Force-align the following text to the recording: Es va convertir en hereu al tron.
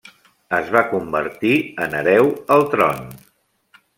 Es 0.59 0.71
va 0.75 0.81
convertir 0.93 1.51
en 1.87 1.95
hereu 2.01 2.33
al 2.57 2.67
tron. 2.75 3.07